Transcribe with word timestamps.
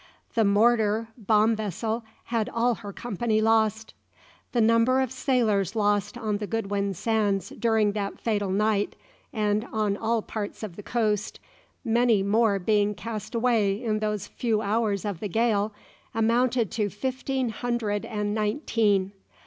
The 0.33 0.43
"Mortar" 0.43 1.09
bomb 1.15 1.55
vessel 1.55 2.03
had 2.23 2.49
all 2.49 2.73
her 2.73 2.91
company 2.91 3.39
lost. 3.39 3.93
The 4.51 4.59
number 4.59 4.99
of 4.99 5.11
sailors 5.11 5.75
lost 5.75 6.17
on 6.17 6.37
the 6.37 6.47
Goodwin 6.47 6.95
Sands 6.95 7.49
during 7.49 7.91
that 7.91 8.19
fatal 8.19 8.49
night, 8.49 8.95
and 9.31 9.63
on 9.71 9.95
all 9.95 10.23
parts 10.23 10.63
of 10.63 10.75
the 10.75 10.81
coast, 10.81 11.39
many 11.85 12.23
more 12.23 12.57
being 12.57 12.95
cast 12.95 13.35
away 13.35 13.73
in 13.83 13.99
those 13.99 14.25
few 14.25 14.59
hours 14.63 15.05
of 15.05 15.19
the 15.19 15.29
gale, 15.29 15.71
amounted 16.15 16.71
to 16.71 16.89
fifteen 16.89 17.49
hundred 17.49 18.03
and 18.03 18.33
nineteen. 18.33 19.11